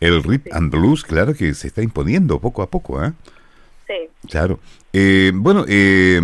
[0.01, 3.13] El rip and blues, claro que se está imponiendo poco a poco, ¿eh?
[3.87, 4.09] Sí.
[4.30, 4.59] Claro.
[4.93, 6.20] Eh, bueno, eh,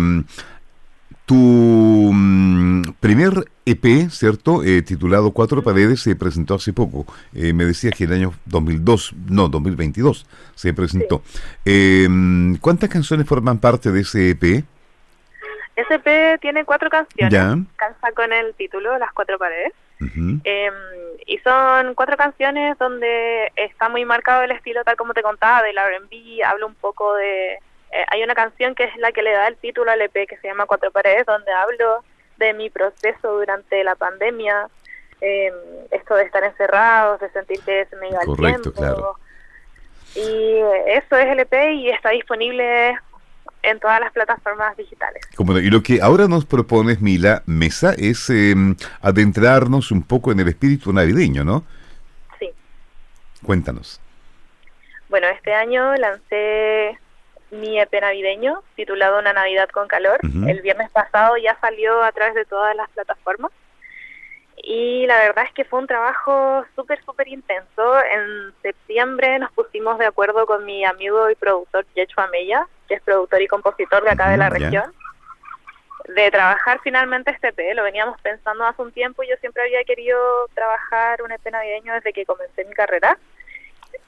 [1.25, 4.63] tu mm, primer EP, ¿cierto?
[4.63, 7.05] Eh, titulado Cuatro Paredes, se presentó hace poco.
[7.33, 11.21] me decías que el año 2002, no, 2022 se presentó.
[12.61, 14.65] ¿Cuántas canciones forman parte de ese EP?
[15.75, 17.31] Ese EP tiene cuatro canciones.
[17.31, 17.57] Ya.
[17.75, 19.73] Cansa con el título Las Cuatro Paredes.
[20.43, 20.73] Em,
[21.25, 25.77] y son cuatro canciones donde está muy marcado el estilo, tal como te contaba, del
[25.77, 26.43] RB.
[26.45, 27.53] Hablo un poco de.
[27.53, 30.37] Eh, hay una canción que es la que le da el título al EP que
[30.37, 32.03] se llama Cuatro Paredes, donde hablo
[32.37, 34.67] de mi proceso durante la pandemia.
[35.19, 35.53] Eh,
[35.91, 38.71] esto de estar encerrados, de sentir que se me iba el tiempo.
[38.71, 39.15] Claro.
[40.15, 42.97] Y eso es el EP y está disponible
[43.63, 45.23] en todas las plataformas digitales.
[45.35, 50.39] Como, y lo que ahora nos propones, Mila Mesa, es em, adentrarnos un poco en
[50.39, 51.63] el espíritu navideño, ¿no?
[52.39, 52.49] Sí.
[53.43, 53.99] Cuéntanos.
[55.09, 56.97] Bueno, este año lancé
[57.51, 60.19] mi EP navideño titulado Una Navidad con Calor.
[60.23, 63.51] El viernes pasado ya salió a través de todas las plataformas
[64.63, 67.99] y la verdad es que fue un trabajo súper, súper intenso.
[68.11, 73.01] En septiembre nos pusimos de acuerdo con mi amigo y productor Yecho Amella, que es
[73.01, 74.93] productor y compositor de acá de la región,
[76.09, 77.75] de trabajar finalmente este EP.
[77.75, 80.19] Lo veníamos pensando hace un tiempo y yo siempre había querido
[80.53, 83.17] trabajar un EP navideño desde que comencé mi carrera.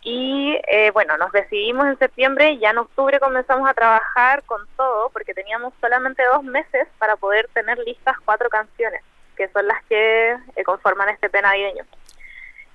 [0.03, 4.61] Y eh, bueno, nos decidimos en septiembre y ya en octubre comenzamos a trabajar con
[4.77, 9.01] todo porque teníamos solamente dos meses para poder tener listas cuatro canciones
[9.36, 11.86] que son las que eh, conforman este navideño.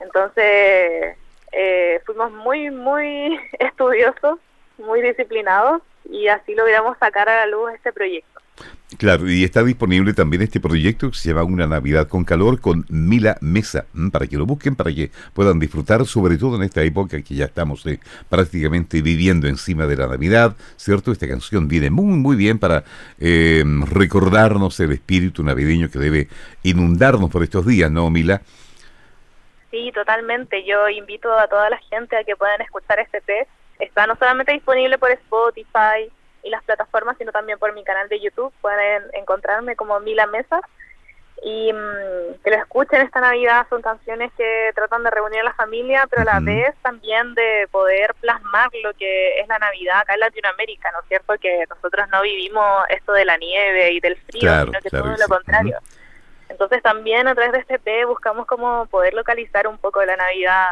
[0.01, 1.17] Entonces,
[1.53, 4.39] eh, fuimos muy, muy estudiosos,
[4.79, 8.38] muy disciplinados y así logramos sacar a la luz este proyecto.
[8.97, 12.87] Claro, y está disponible también este proyecto que se llama Una Navidad con Calor con
[12.89, 17.21] Mila Mesa, para que lo busquen, para que puedan disfrutar, sobre todo en esta época
[17.21, 21.13] que ya estamos eh, prácticamente viviendo encima de la Navidad, ¿cierto?
[21.13, 22.85] Esta canción viene muy, muy bien para
[23.19, 26.29] eh, recordarnos el espíritu navideño que debe
[26.63, 28.41] inundarnos por estos días, ¿no, Mila?
[29.71, 30.65] Sí, totalmente.
[30.65, 34.53] Yo invito a toda la gente a que puedan escuchar este test Está no solamente
[34.53, 36.11] disponible por Spotify
[36.43, 38.53] y las plataformas, sino también por mi canal de YouTube.
[38.61, 40.61] Pueden encontrarme como Mila Mesa
[41.43, 43.67] y mm, que lo escuchen esta Navidad.
[43.69, 47.69] Son canciones que tratan de reunir a la familia, pero a la vez también de
[47.71, 51.35] poder plasmar lo que es la Navidad acá en Latinoamérica, ¿no es cierto?
[51.41, 55.29] Que nosotros no vivimos esto de la nieve y del frío, sino que todo lo
[55.29, 55.79] contrario.
[56.49, 60.17] Entonces también a través de este EP buscamos como poder localizar un poco de la
[60.17, 60.67] Navidad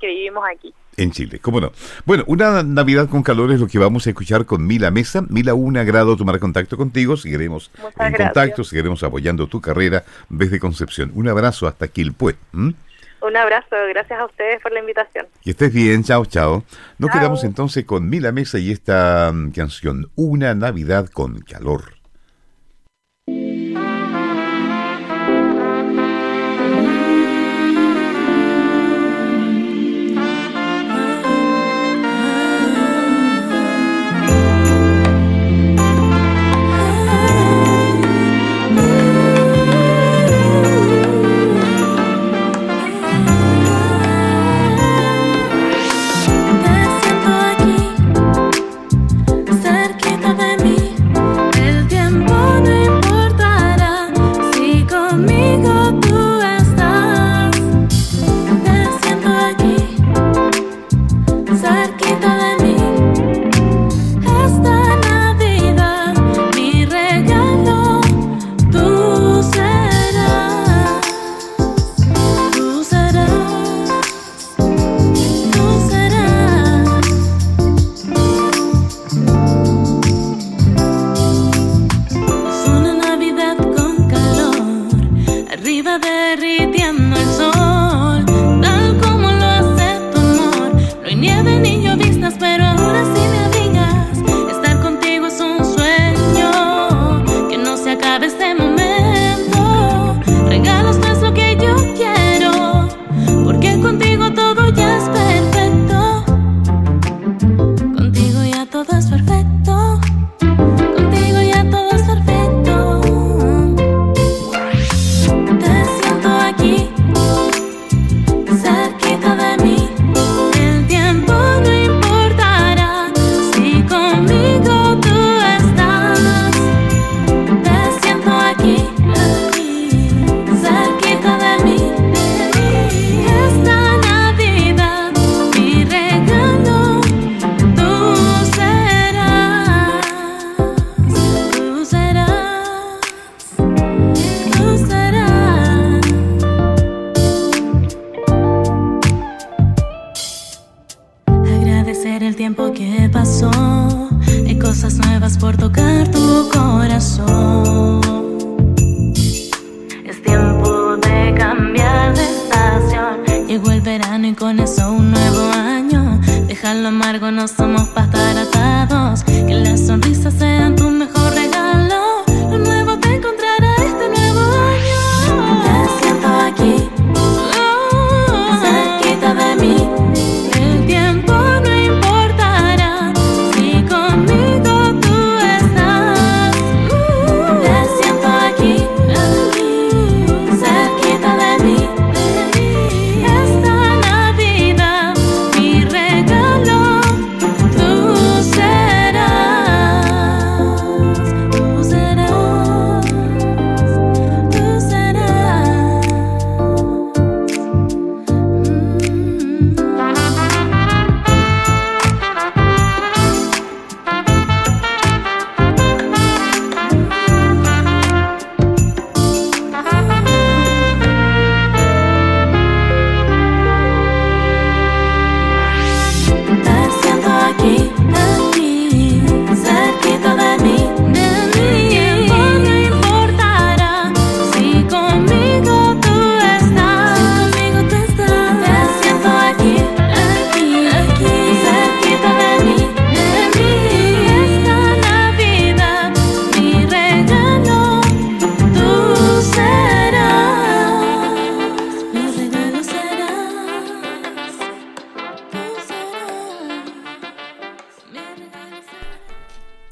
[0.00, 0.74] que vivimos aquí.
[0.96, 1.72] En Chile, cómo no.
[2.04, 5.22] Bueno, una Navidad con calor es lo que vamos a escuchar con Mila Mesa.
[5.28, 7.16] Mila, un agrado tomar contacto contigo.
[7.16, 11.10] Seguiremos en contacto, seguiremos apoyando tu carrera desde Concepción.
[11.14, 12.36] Un abrazo hasta Quilpué.
[12.52, 15.26] Un abrazo, gracias a ustedes por la invitación.
[15.42, 16.64] Que estés bien, chao, chao.
[16.98, 22.01] Nos quedamos entonces con Mila Mesa y esta mm, canción, Una Navidad con calor.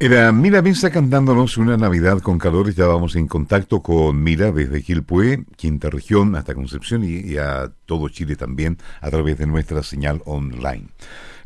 [0.02, 2.74] Era Mira Mesa cantándonos una Navidad con calor.
[2.74, 8.36] Vamos en contacto con Mira desde Quilpué, quinta región, hasta Concepción y, a todo Chile
[8.36, 10.86] también a través de nuestra señal online.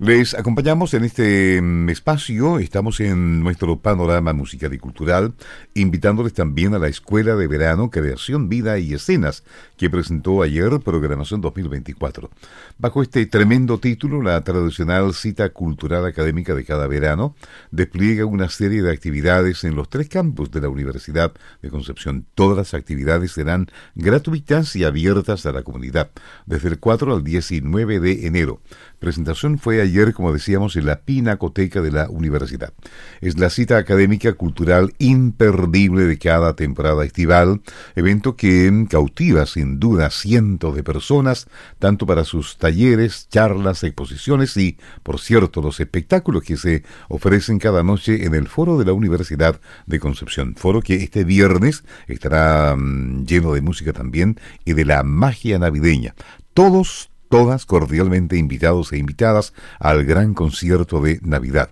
[0.01, 5.35] Les acompañamos en este mm, espacio, estamos en nuestro panorama musical y cultural,
[5.75, 9.45] invitándoles también a la Escuela de Verano Creación, Vida y Escenas,
[9.77, 12.29] que presentó ayer Programación 2024.
[12.77, 17.37] Bajo este tremendo título, la tradicional cita cultural académica de cada verano
[17.71, 21.33] despliega una serie de actividades en los tres campus de la Universidad
[21.63, 22.27] de Concepción.
[22.35, 26.11] Todas las actividades serán gratuitas y abiertas a la comunidad,
[26.47, 28.61] desde el 4 al 19 de enero
[29.05, 32.73] presentación fue ayer, como decíamos, en la Pinacoteca de la Universidad.
[33.21, 37.61] Es la cita académica cultural imperdible de cada temporada estival,
[37.97, 44.79] evento que cautiva sin duda cientos de personas, tanto para sus talleres, charlas, exposiciones y,
[45.03, 49.61] por cierto, los espectáculos que se ofrecen cada noche en el foro de la Universidad
[49.87, 50.55] de Concepción.
[50.57, 56.15] Foro que este viernes estará mm, lleno de música también y de la magia navideña.
[56.53, 61.71] Todos, todas cordialmente invitados e invitadas al gran concierto de Navidad.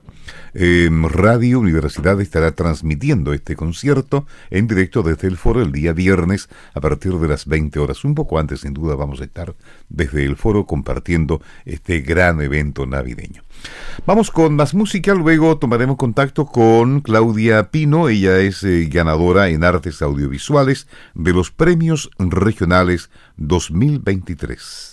[0.55, 6.81] Radio Universidad estará transmitiendo este concierto en directo desde el foro el día viernes a
[6.81, 8.05] partir de las 20 horas.
[8.05, 9.55] Un poco antes, sin duda, vamos a estar
[9.89, 13.43] desde el foro compartiendo este gran evento navideño.
[14.07, 19.65] Vamos con más música, luego tomaremos contacto con Claudia Pino, ella es eh, ganadora en
[19.65, 24.92] artes audiovisuales de los premios regionales 2023.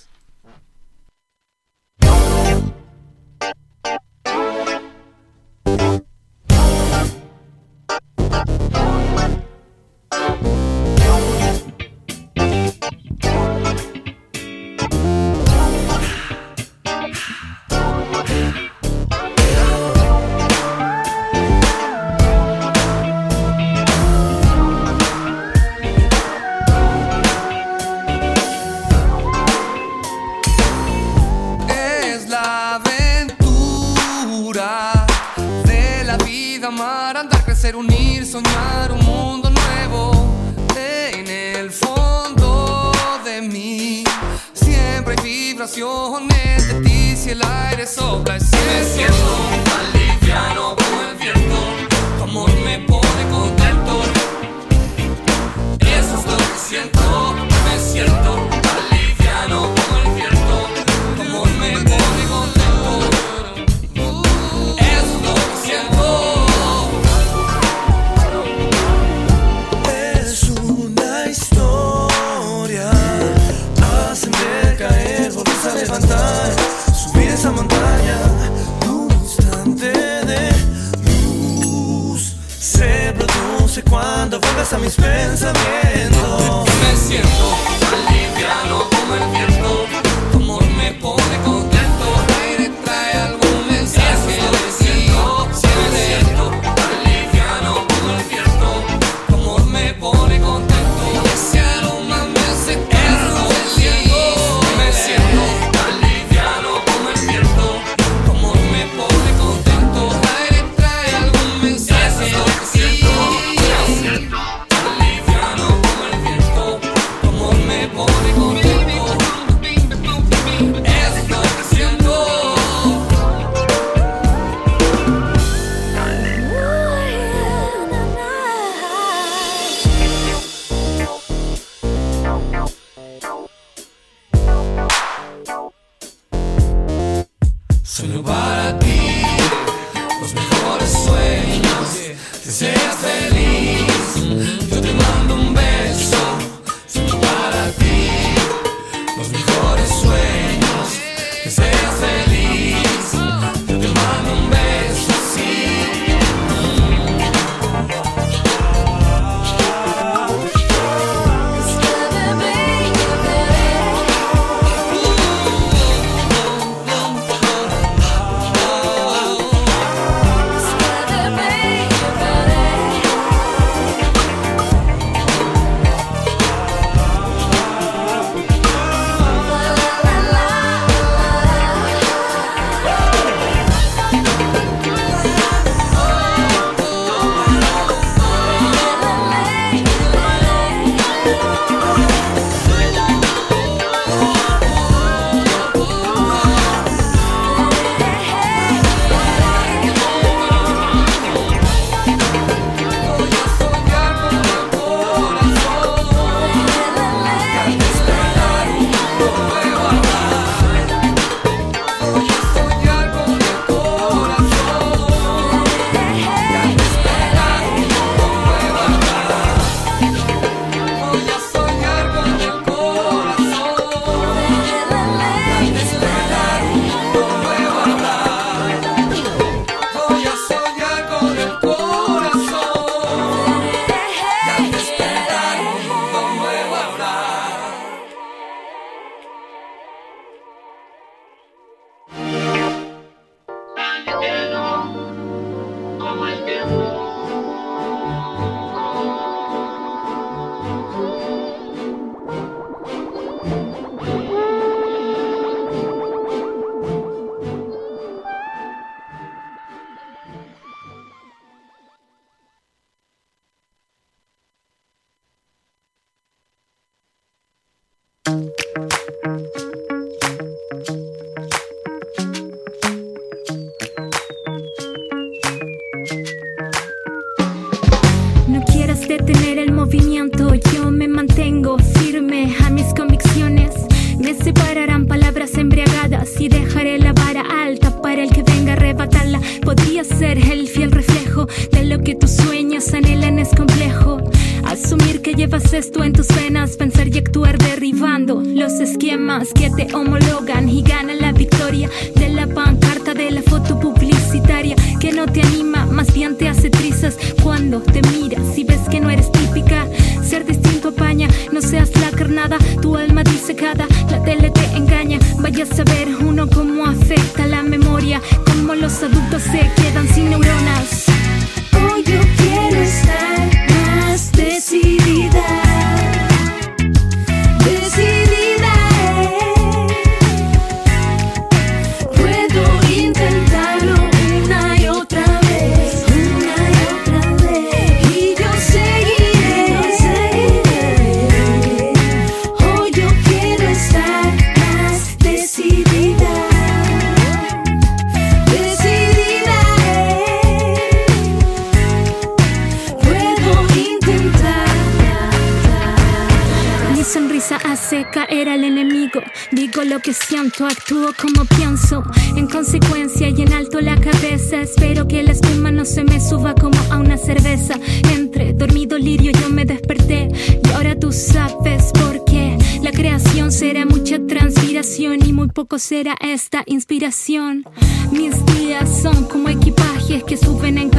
[360.66, 362.04] Actúo como pienso.
[362.36, 364.62] En consecuencia y en alto la cabeza.
[364.62, 367.76] Espero que la espuma no se me suba como a una cerveza.
[368.14, 370.30] Entre dormido lirio yo me desperté.
[370.64, 372.58] Y ahora tú sabes por qué.
[372.82, 377.66] La creación será mucha transpiración y muy poco será esta inspiración.
[378.12, 380.90] Mis días son como equipajes que suben en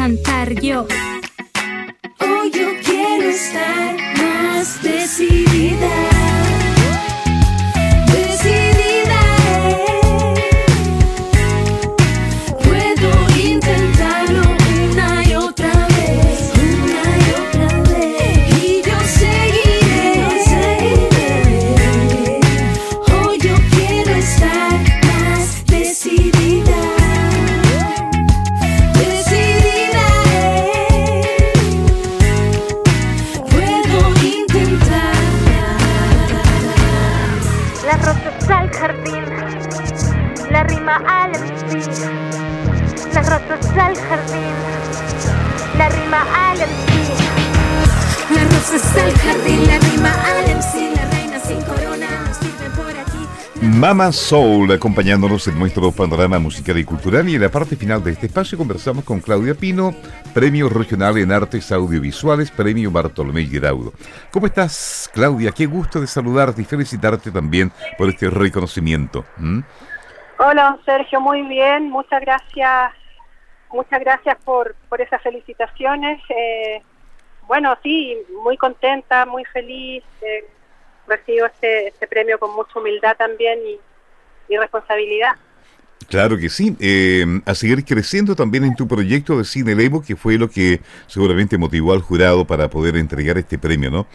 [0.00, 0.86] cantar yo.
[54.12, 58.26] Soul acompañándonos en nuestro panorama musical y cultural y en la parte final de este
[58.26, 59.92] espacio conversamos con Claudia Pino,
[60.32, 63.92] Premio Regional en Artes Audiovisuales, Premio Bartolomé Giraudo.
[64.30, 65.50] ¿Cómo estás, Claudia?
[65.50, 69.24] Qué gusto de saludarte y felicitarte también por este reconocimiento.
[70.38, 72.92] Hola, Sergio, muy bien, muchas gracias,
[73.72, 76.22] muchas gracias por, por esas felicitaciones.
[76.28, 76.80] Eh,
[77.48, 80.04] bueno, sí, muy contenta, muy feliz.
[80.22, 80.48] Eh,
[81.10, 83.78] recibo este, este premio con mucha humildad también y,
[84.56, 85.36] responsabilidad.
[86.08, 86.76] Claro que sí.
[86.80, 90.80] Eh, a seguir creciendo también en tu proyecto de Cine Levo, que fue lo que
[91.06, 94.06] seguramente motivó al jurado para poder entregar este premio, ¿no?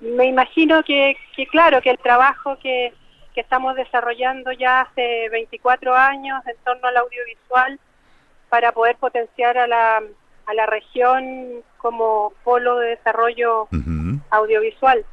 [0.00, 2.94] Me imagino que, que claro, que el trabajo que,
[3.34, 7.78] que estamos desarrollando ya hace 24 años en torno al audiovisual
[8.48, 10.02] para poder potenciar a la,
[10.46, 13.68] a la región como polo de desarrollo
[14.30, 15.04] audiovisual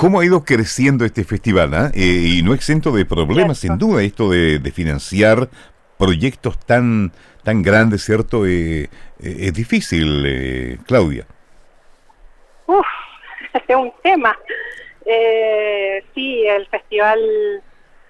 [0.00, 1.90] cómo ha ido creciendo este festival, ¿ah?
[1.94, 5.50] eh, y no exento de problemas, sin duda, esto de, financiar
[5.98, 7.12] proyectos tan
[7.44, 8.46] tan grandes, ¿cierto?
[8.46, 8.88] Eh, eh,
[9.18, 11.26] es difícil, Claudia.
[12.66, 12.86] Uf,
[13.68, 14.38] es un tema.
[16.14, 17.20] sí, el festival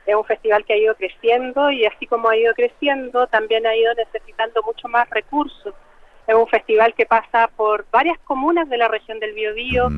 [0.06, 3.74] es un festival que ha ido creciendo y así como ha ido creciendo, también ha
[3.74, 5.74] ido necesitando mucho más recursos.
[6.28, 9.88] Es un festival que pasa por varias comunas de la región del Biobío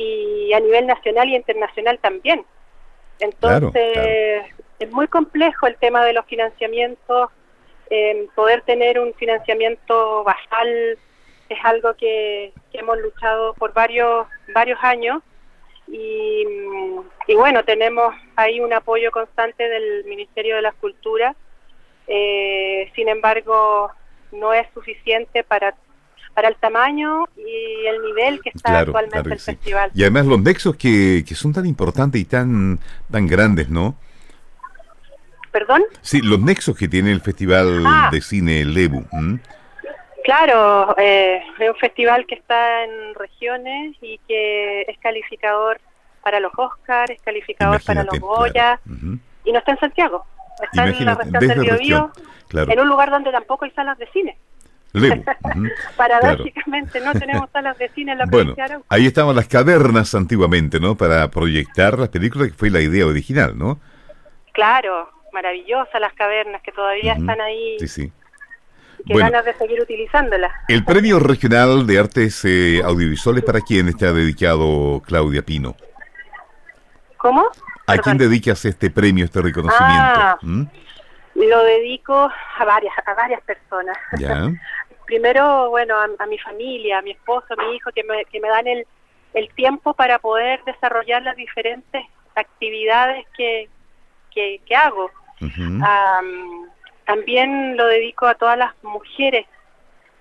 [0.00, 2.44] y a nivel nacional y internacional también.
[3.18, 4.46] Entonces,
[4.78, 7.30] es muy complejo el tema de los financiamientos.
[7.90, 10.98] Eh, poder tener un financiamiento basal
[11.48, 15.22] es algo que, hemos luchado por varios, varios años.
[15.86, 16.44] Y,
[17.26, 21.34] y, bueno, tenemos ahí un apoyo constante del Ministerio de la Cultura.
[22.06, 23.90] Eh, sin embargo,
[24.32, 25.74] no es suficiente para
[26.34, 29.90] para el tamaño y el nivel que está actualmente el festival.
[29.94, 32.78] Y además los nexos que, que son tan importantes y tan,
[33.10, 33.96] tan grandes, ¿no?
[35.50, 35.82] ¿Perdón?
[36.00, 38.08] Sí, los nexos que tiene el Festival ah.
[38.12, 39.04] de Cine Lebu.
[40.24, 45.80] Claro, eh, es un festival que está en regiones y que es calificador
[46.22, 48.78] para los Oscars, es calificador para los Goya,
[49.44, 50.24] y no está en Santiago.
[50.62, 52.12] Está en la región del Biobío,
[52.52, 54.36] en un lugar donde tampoco hay salas de cine.
[55.96, 58.54] Paradójicamente no tenemos salas de cine en la bueno,
[58.88, 60.96] Ahí estaban las cavernas antiguamente, ¿no?
[60.96, 63.78] Para proyectar las películas, que fue la idea original, ¿no?
[64.52, 67.76] Claro, maravillosas las cavernas que todavía están ahí.
[67.78, 68.12] Sí, sí.
[69.06, 70.52] Qué ganas de seguir utilizándolas.
[70.68, 75.74] El Premio Regional de Artes eh, Audiovisuales, ¿para quién está dedicado Claudia Pino?
[77.16, 77.48] ¿Cómo?
[77.86, 80.20] ¿A quién dedicas este premio, este reconocimiento?
[80.20, 80.64] Ah, ¿Mm?
[81.34, 83.96] Lo dedico a varias, a varias personas.
[85.10, 88.48] Primero, bueno, a, mi familia, a mi esposo, a mi hijo, que me, que me
[88.48, 88.86] dan el,
[89.34, 92.06] el tiempo para poder desarrollar las diferentes
[92.36, 93.68] actividades que,
[94.32, 95.10] que, hago.
[97.06, 99.46] también lo dedico a todas las mujeres,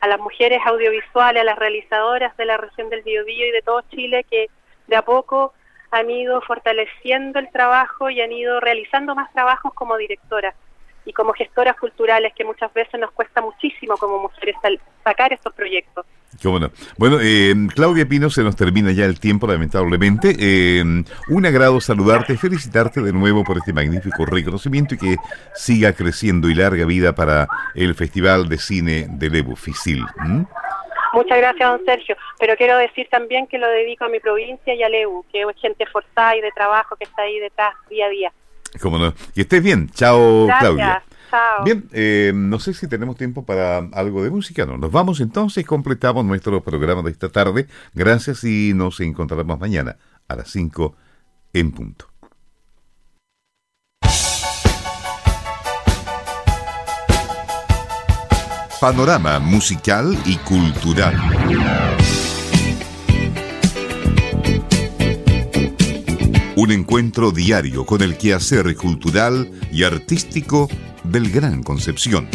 [0.02, 3.84] a las mujeres audiovisuales, a las realizadoras de la región del Biobío y de todo
[3.92, 4.50] Chile que
[4.88, 5.54] de a poco
[5.92, 10.56] han ido fortaleciendo el trabajo y han ido realizando más trabajos como directoras
[11.06, 14.56] y como gestoras culturales que muchas veces nos cuesta muchísimo como mujeres
[15.04, 16.06] sacar estos proyectos.
[16.43, 16.70] bueno.
[16.97, 20.36] Bueno, eh, Claudia Pino, se nos termina ya el tiempo, lamentablemente.
[20.39, 20.84] Eh,
[21.30, 25.16] un agrado saludarte, felicitarte de nuevo por este magnífico reconocimiento y que
[25.56, 30.06] siga creciendo y larga vida para el Festival de Cine de Levo Fisil.
[31.14, 32.16] Muchas gracias, don Sergio.
[32.39, 35.47] Pero quiero decir también que lo dedico a mi provincia y a Lebu, que es
[35.60, 38.34] gente forzada y de trabajo que está ahí detrás día a día.
[38.82, 39.14] Cómo no.
[39.34, 39.90] Que estés bien.
[39.90, 41.04] Chao, Claudia.
[41.30, 41.64] Chao.
[41.64, 44.66] Bien, eh, no sé si tenemos tiempo para algo de música.
[44.66, 47.68] No, nos vamos entonces, completamos nuestro programa de esta tarde.
[47.94, 49.98] Gracias y nos encontraremos mañana
[50.28, 50.96] a las 5
[51.54, 52.06] en punto.
[58.80, 61.14] Panorama musical y cultural.
[66.60, 70.68] Un encuentro diario con el quehacer cultural y artístico
[71.05, 72.28] del Gran Concepción.